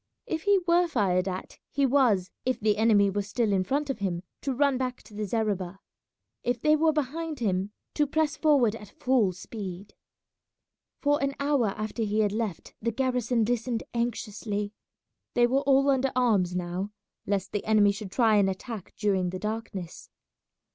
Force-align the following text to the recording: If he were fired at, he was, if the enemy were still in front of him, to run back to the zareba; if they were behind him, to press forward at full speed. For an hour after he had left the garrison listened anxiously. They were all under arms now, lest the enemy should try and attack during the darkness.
If 0.25 0.45
he 0.45 0.57
were 0.65 0.87
fired 0.87 1.27
at, 1.27 1.59
he 1.69 1.85
was, 1.85 2.31
if 2.43 2.59
the 2.59 2.77
enemy 2.77 3.11
were 3.11 3.21
still 3.21 3.53
in 3.53 3.63
front 3.63 3.87
of 3.87 3.99
him, 3.99 4.23
to 4.41 4.51
run 4.51 4.75
back 4.79 5.03
to 5.03 5.13
the 5.13 5.27
zareba; 5.27 5.77
if 6.41 6.59
they 6.59 6.75
were 6.75 6.91
behind 6.91 7.37
him, 7.37 7.71
to 7.93 8.07
press 8.07 8.35
forward 8.35 8.73
at 8.75 8.99
full 8.99 9.31
speed. 9.31 9.93
For 11.01 11.21
an 11.21 11.35
hour 11.39 11.67
after 11.77 12.01
he 12.01 12.21
had 12.21 12.31
left 12.31 12.73
the 12.81 12.89
garrison 12.91 13.45
listened 13.45 13.83
anxiously. 13.93 14.73
They 15.35 15.45
were 15.45 15.61
all 15.61 15.87
under 15.91 16.11
arms 16.15 16.55
now, 16.55 16.89
lest 17.27 17.51
the 17.51 17.63
enemy 17.65 17.91
should 17.91 18.11
try 18.11 18.37
and 18.37 18.49
attack 18.49 18.95
during 18.97 19.29
the 19.29 19.37
darkness. 19.37 20.09